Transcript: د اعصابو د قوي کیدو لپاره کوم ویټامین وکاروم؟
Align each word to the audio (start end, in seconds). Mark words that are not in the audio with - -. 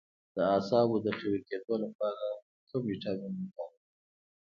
د 0.35 0.35
اعصابو 0.53 0.97
د 1.05 1.07
قوي 1.19 1.39
کیدو 1.47 1.73
لپاره 1.83 2.25
کوم 2.69 2.81
ویټامین 2.89 3.33
وکاروم؟ 3.41 3.75